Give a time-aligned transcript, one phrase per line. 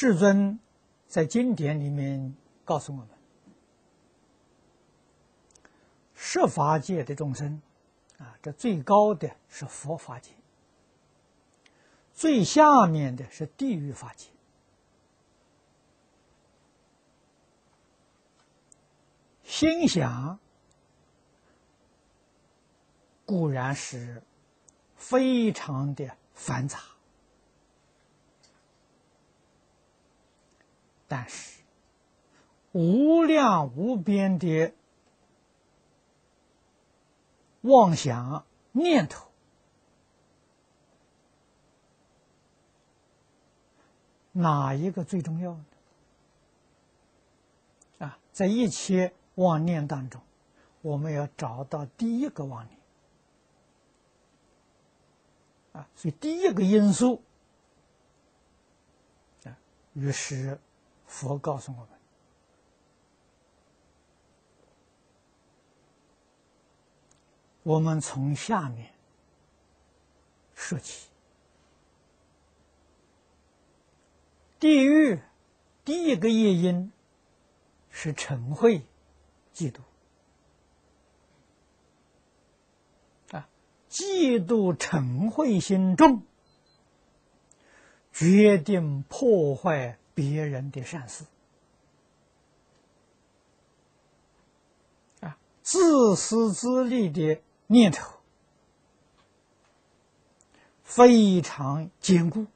[0.00, 0.60] 世尊
[1.08, 3.08] 在经典里面告诉我们，
[6.14, 7.60] 设法界的众生
[8.16, 10.30] 啊，这最高的是佛法界，
[12.14, 14.28] 最下面的是地狱法界。
[19.42, 20.38] 心想
[23.26, 24.22] 固然是
[24.94, 26.78] 非常的繁杂，
[31.08, 31.62] 但是
[32.70, 34.72] 无量无边的
[37.62, 39.28] 妄想念头，
[44.30, 45.64] 哪一个最重要呢？
[47.98, 49.12] 啊，在一切。
[49.38, 50.20] 妄念当中，
[50.82, 52.76] 我们要找到第一个妄念
[55.74, 57.22] 啊，所以第一个因素
[59.44, 59.56] 啊，
[59.92, 60.58] 于是
[61.08, 61.88] 佛告诉我们：
[67.64, 68.92] 我们从下面
[70.54, 71.08] 说起，
[74.60, 75.20] 地狱
[75.84, 76.92] 第一个业因
[77.90, 78.82] 是嗔恚。
[79.54, 79.80] 嫉妒
[83.36, 83.48] 啊，
[83.90, 86.22] 嫉妒嗔恚心重，
[88.12, 91.24] 决定破坏别人的善事
[95.20, 98.18] 啊，自私自利的念头
[100.82, 102.46] 非常坚固，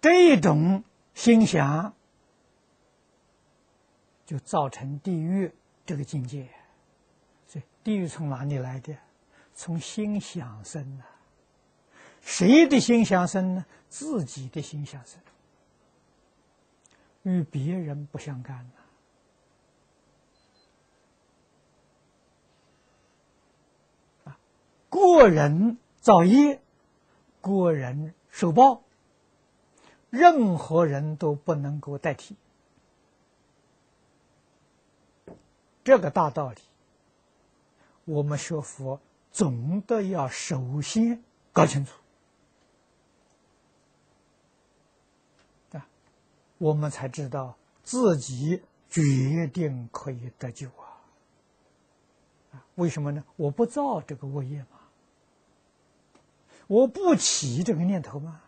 [0.00, 1.92] 这种心想。
[4.24, 5.52] 就造成地狱
[5.84, 6.48] 这个境界，
[7.46, 8.96] 所以地狱从哪里来的？
[9.54, 11.04] 从心想生的。
[12.24, 13.66] 谁的心想生呢？
[13.88, 15.20] 自己的心想生，
[17.22, 18.68] 与别人不相干
[24.24, 24.36] 啊，
[24.90, 26.60] 个人造业，
[27.40, 28.82] 个人受报，
[30.10, 32.34] 任何人都不能够代替。
[35.84, 36.56] 这个大道理，
[38.06, 41.92] 我们学佛总得要首先搞清楚
[46.58, 51.02] 我们才知道自己决定可以得救啊！
[52.52, 53.24] 啊，为什么呢？
[53.36, 54.78] 我不造这个恶业嘛，
[56.66, 58.40] 我不起这个念头嘛。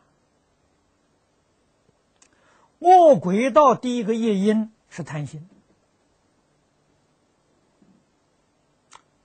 [2.78, 5.49] 恶鬼道第一个业因是贪心。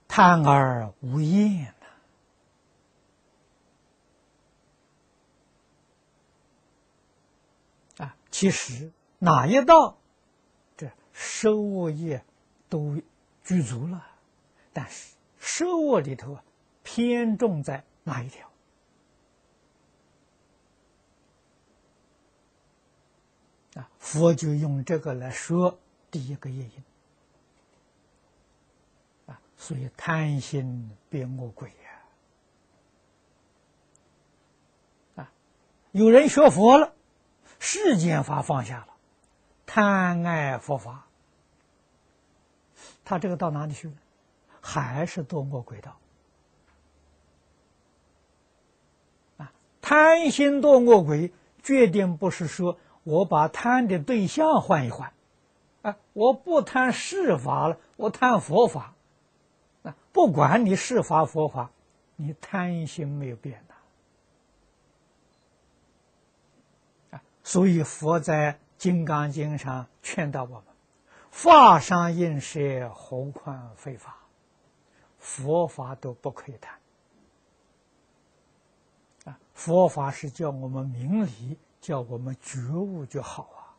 [0.08, 1.74] 贪而无厌
[7.98, 8.04] 呐！
[8.04, 9.96] 啊，其实哪一道
[10.76, 12.24] 这收恶业
[12.68, 13.00] 都
[13.44, 14.04] 具足了，
[14.72, 16.44] 但是收恶里头啊
[16.82, 18.50] 偏重在哪一条？
[23.74, 25.78] 啊，佛就用这个来说
[26.10, 26.82] 第一个业因。
[29.54, 32.02] 所以贪心变恶鬼呀！
[35.22, 35.32] 啊，
[35.92, 36.96] 有人学佛了，
[37.64, 38.88] 世间法放下了，
[39.66, 41.06] 贪爱佛法，
[43.04, 43.94] 他这个到哪里去了？
[44.60, 45.96] 还是堕恶鬼道？
[49.36, 55.12] 啊，贪心堕恶鬼，决定不是说我把贪的对象换一换，
[55.82, 58.92] 啊，我不贪世法了，我贪佛法。
[59.82, 61.70] 那不管你是法佛法，
[62.16, 63.71] 你贪心没有变的
[67.52, 70.64] 所以佛在《金刚经》上劝导我们：
[71.30, 74.16] 法上应舍，何况非法？
[75.18, 76.78] 佛法都不可以谈
[79.26, 79.38] 啊！
[79.52, 83.76] 佛法是叫我们明理，叫我们觉悟就好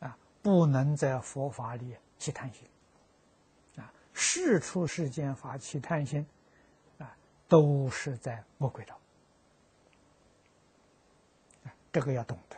[0.00, 0.08] 啊！
[0.08, 2.66] 啊，不能在佛法里去贪心。
[4.14, 6.26] 事出世间法起贪心，
[6.96, 7.14] 啊，
[7.48, 8.98] 都是在魔鬼道。
[11.94, 12.56] 这个要懂得。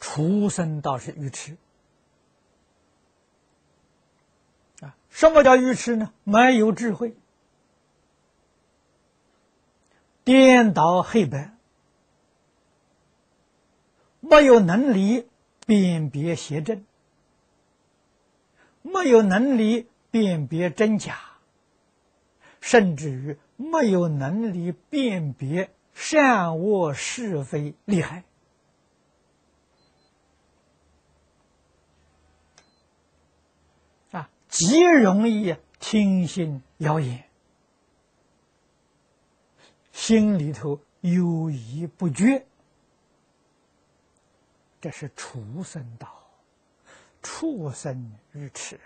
[0.00, 1.58] 畜生倒是愚痴，
[4.80, 6.14] 啊，什么叫愚痴呢？
[6.24, 7.14] 没有智慧，
[10.24, 11.54] 颠倒黑白，
[14.20, 15.28] 没有能力
[15.66, 16.86] 辨别邪正。
[18.80, 21.18] 没有能力辨别真假，
[22.62, 25.70] 甚至于没有能力辨别
[26.00, 28.22] 善恶是非利害，
[34.12, 37.28] 啊，极容易听信谣言，
[39.90, 42.46] 心里头犹疑不决，
[44.80, 46.08] 这是畜生道，
[47.22, 48.80] 畜生愚痴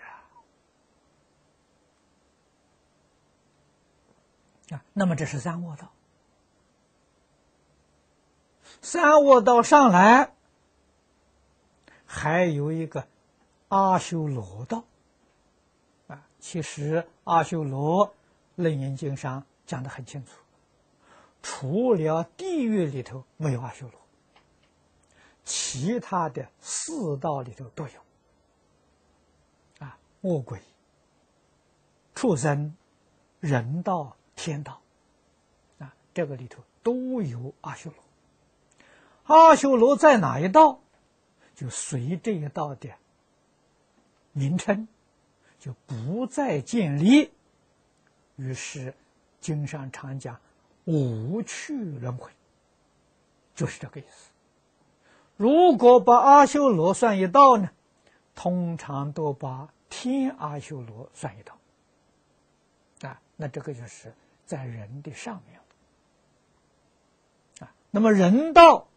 [4.71, 4.75] 啊！
[4.75, 5.93] 啊，那么这是三卧道。
[8.81, 10.33] 三卧道上来，
[12.05, 13.07] 还有一个
[13.69, 14.83] 阿修罗道。
[16.07, 18.13] 啊，其实阿修罗
[18.55, 20.31] 楞严经上讲的很清楚，
[21.41, 23.99] 除了地狱里头没有阿修罗，
[25.43, 29.85] 其他的四道里头都有。
[29.85, 30.59] 啊，恶鬼、
[32.15, 32.75] 畜生、
[33.39, 34.15] 人道。
[34.35, 34.81] 天道，
[35.77, 38.03] 啊，这个里头都有阿修罗。
[39.23, 40.79] 阿修罗在哪一道，
[41.55, 42.89] 就随这一道的
[44.31, 44.87] 名称，
[45.59, 47.31] 就不再建立。
[48.35, 48.93] 于是
[49.39, 50.39] 经上常讲
[50.85, 52.31] 无趣轮回，
[53.55, 54.31] 就是这个意思。
[55.37, 57.69] 如果把阿修罗算一道呢，
[58.35, 61.57] 通常都把天阿修罗算一道。
[63.07, 64.13] 啊，那这个就是。
[64.45, 65.59] 在人的上面，
[67.59, 68.89] 啊，那么人道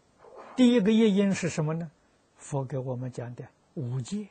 [0.57, 1.89] 第一个业因是什么呢？
[2.35, 4.27] 佛给我们讲的五戒、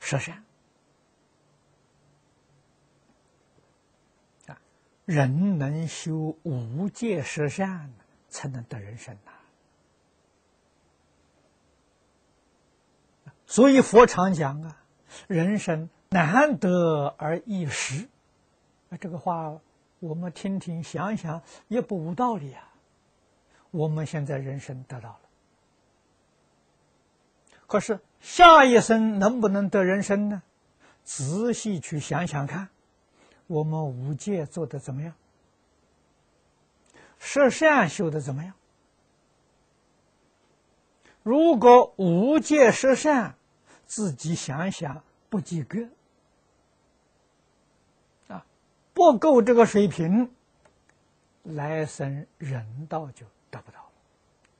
[0.00, 0.42] 十善
[4.46, 4.58] 啊，
[5.04, 7.92] 人能修五戒十善，
[8.28, 9.32] 才能得人生呐。
[13.46, 14.82] 所以佛常讲啊，
[15.28, 15.88] 人生。
[16.08, 18.06] 难得而易失，
[18.90, 19.58] 啊，这个话
[20.02, 22.74] 我们听听想想也不无道理啊。
[23.70, 25.20] 我们现在人生得到了，
[27.68, 30.42] 可是下一生能不能得人生呢？
[31.04, 32.68] 仔细去想想看，
[33.46, 35.14] 我们五戒做的怎么样？
[37.18, 38.54] 十善修的怎么样？
[41.22, 43.36] 如果五戒十善，
[43.86, 45.78] 自己想想不及格。
[48.94, 50.30] 不够这个水平，
[51.42, 53.90] 来生人道就得不到了，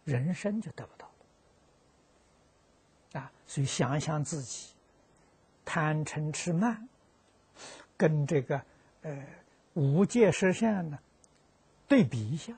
[0.04, 1.06] 人生就得不到
[3.12, 3.20] 了。
[3.20, 4.68] 啊，所以想想自己
[5.64, 6.88] 贪嗔痴慢，
[7.96, 8.62] 跟这个
[9.02, 9.22] 呃
[9.74, 10.98] 无界实善呢
[11.86, 12.54] 对比一下。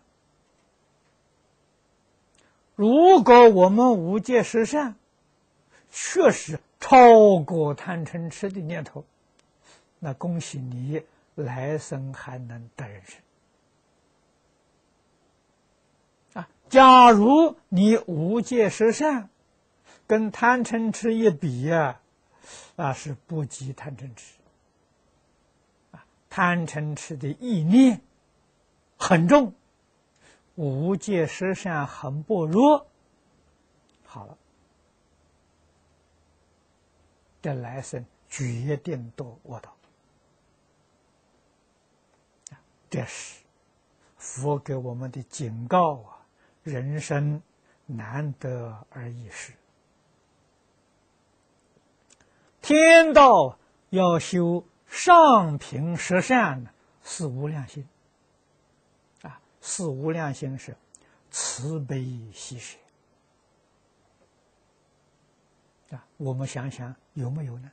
[2.77, 4.95] 如果我们无界实善
[5.91, 9.05] 确实超过贪嗔痴的念头，
[9.99, 11.03] 那恭喜你。
[11.35, 13.21] 来生还能得人生
[16.35, 16.49] 啊！
[16.69, 19.31] 假如你无戒十善，
[20.07, 22.01] 跟贪嗔痴一比呀，
[22.77, 24.35] 那是不及贪嗔痴
[25.93, 26.07] 啊！
[26.31, 28.01] 贪嗔痴的意念
[28.97, 29.55] 很重，
[30.55, 32.87] 无戒十善很薄弱。
[34.05, 34.39] 好了，
[37.43, 39.77] 这来生决定堕恶道。
[42.95, 43.43] 这是
[44.17, 46.25] 佛给我们的警告啊！
[46.63, 47.43] 人生
[47.87, 49.53] 难得而易失，
[52.63, 53.59] 天道
[53.91, 56.73] 要修上品十善，
[57.03, 57.85] 是无量心
[59.23, 59.41] 啊！
[59.61, 60.77] 是无量心是
[61.33, 62.79] 慈悲喜舍
[65.91, 66.07] 啊！
[66.17, 67.73] 我们想想有没有呢？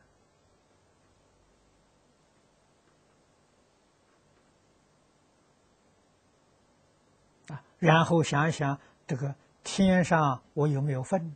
[7.80, 11.36] 然后想一想这个天上我有没有份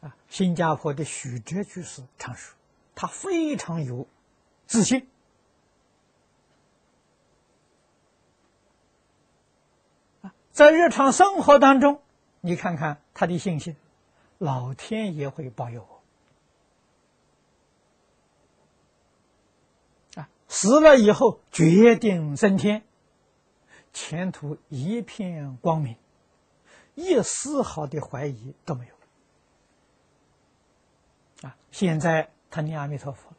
[0.00, 0.16] 啊？
[0.28, 2.56] 新加坡的许哲居士常说，
[2.94, 4.06] 他非常有
[4.66, 5.06] 自信，
[10.50, 12.00] 在日常生活当中，
[12.40, 13.76] 你看看他的信心，
[14.38, 15.86] 老天爷会保佑。
[20.54, 22.84] 死了以后，决定升天，
[23.94, 25.96] 前途一片光明，
[26.94, 28.94] 一丝毫的怀疑都没有。
[31.48, 33.36] 啊，现在他念阿弥陀佛了，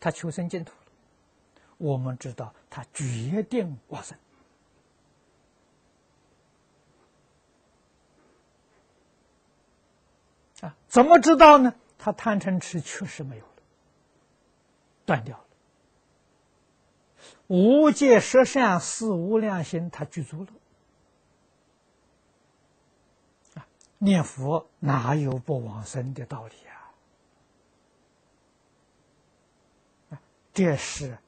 [0.00, 4.16] 他求生净土了，我们知道他决定往生。
[10.62, 11.74] 啊，怎么知道呢？
[11.98, 13.52] 他贪嗔痴确实没有了，
[15.04, 15.45] 断掉了。
[17.48, 20.48] 无戒十善四无量心，他具足了。
[23.98, 26.54] 念佛哪有不往生的道理
[30.10, 30.20] 啊？
[30.52, 31.18] 这是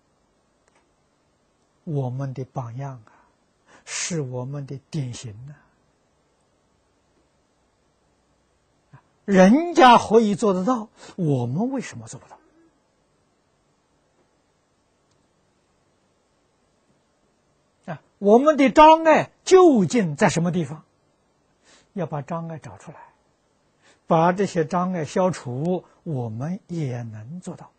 [1.85, 3.13] 我们的榜样啊，
[3.85, 5.55] 是我们的典型呐。
[9.25, 12.39] 人家可以做得到，我们为什么做不到？
[18.19, 20.85] 我们的障碍究竟在什么地方？
[21.95, 22.99] 要把障碍找出来，
[24.07, 27.71] 把这些障碍消除，我们也能做到。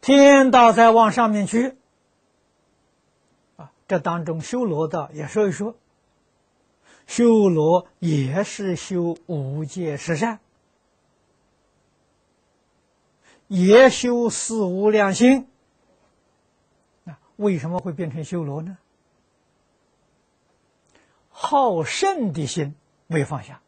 [0.00, 1.76] 天道在往上面去，
[3.56, 5.76] 啊，这当中修罗道也说一说，
[7.06, 10.40] 修罗也是修五戒十善，
[13.50, 15.48] 也修四无量心。
[17.34, 18.78] 为什么会变成修罗呢？
[21.30, 22.76] 好胜的心
[23.08, 23.60] 没放下，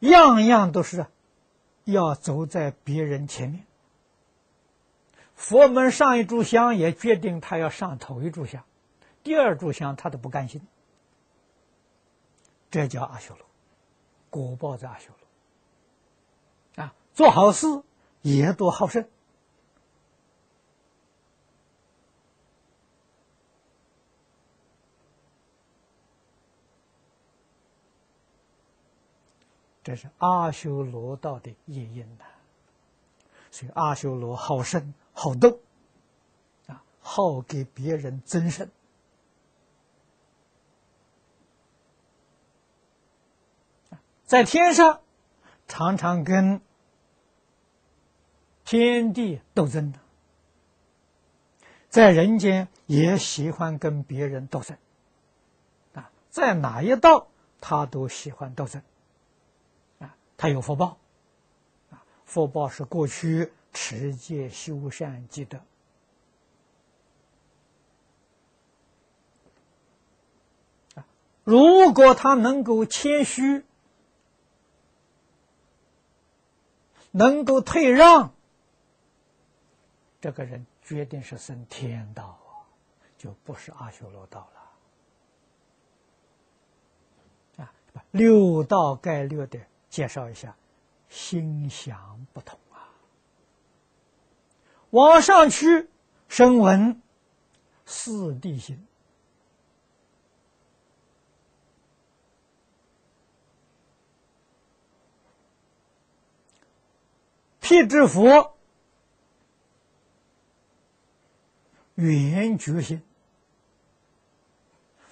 [0.00, 1.06] 样样都是
[1.84, 3.64] 要走在别人前面。
[5.34, 8.64] 佛门上一炷香也决定他要上头一炷香，
[9.22, 10.60] 第二炷香他都不甘心，
[12.70, 13.46] 这叫阿修罗，
[14.28, 15.25] 果报在阿修罗。
[17.16, 17.66] 做好事
[18.20, 19.08] 也多好胜。
[29.82, 32.24] 这是阿修罗道的业因呐，
[33.50, 35.60] 所以阿修罗好胜好斗，
[36.66, 38.68] 啊，好给别人增胜，
[44.26, 45.00] 在天上
[45.66, 46.60] 常常跟
[48.66, 49.98] 天地斗争的，
[51.88, 54.76] 在人间也喜欢跟别人斗争，
[55.94, 57.28] 啊，在哪一道
[57.60, 58.82] 他都喜欢斗争。
[60.00, 60.14] 啊。
[60.36, 60.98] 他有福报，
[61.90, 65.60] 啊，福报是过去持戒修善积德，
[71.44, 73.64] 如果他能够谦虚，
[77.12, 78.34] 能够退让，
[80.20, 82.64] 这个人决定是升天道啊，
[83.16, 84.48] 就不是阿修罗道
[87.58, 87.72] 了，啊，
[88.10, 89.60] 六道概略的。
[89.88, 90.54] 介绍一下，
[91.08, 92.90] 心想不同啊。
[94.90, 95.88] 往上去，
[96.28, 97.00] 声闻
[97.86, 98.86] 四谛心，
[107.60, 108.55] 辟支佛
[112.12, 113.02] 圆觉心，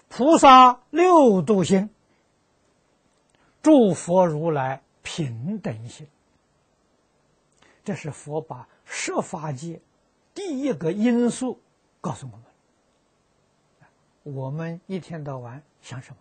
[0.09, 1.91] 菩萨六度心。
[3.63, 6.07] 诸佛如来平等心，
[7.83, 9.81] 这是佛把设法界
[10.35, 11.59] 第一个因素
[12.01, 12.45] 告诉我们。
[14.23, 16.17] 我们一天到晚想什么？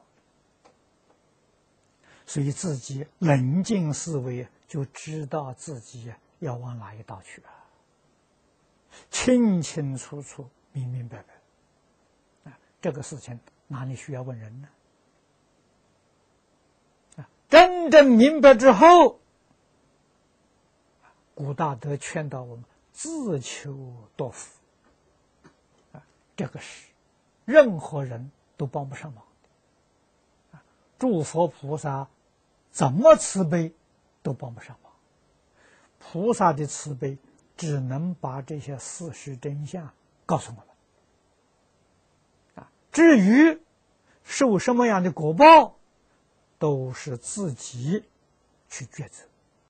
[2.25, 7.51] 所以自己冷静思维，就知道自己要往哪一道去啊！
[9.09, 12.59] 清清楚楚、明明白白啊！
[12.81, 14.67] 这个事情哪里需要问人呢？
[17.17, 19.19] 啊真正明白之后，
[21.35, 24.59] 古大德劝导我们自求多福
[25.91, 26.03] 啊，
[26.35, 26.87] 这个是
[27.45, 29.23] 任何人都帮不上忙
[30.51, 30.63] 啊，
[30.97, 32.07] 诸佛菩萨
[32.71, 33.71] 怎么慈悲
[34.23, 34.91] 都帮不上忙，
[35.99, 37.17] 菩萨的慈悲
[37.55, 39.93] 只能把这些事实真相
[40.25, 40.65] 告诉我们
[42.55, 43.59] 啊，至于
[44.23, 45.75] 受什么样的果报。
[46.59, 48.05] 都是自己
[48.69, 49.25] 去抉择。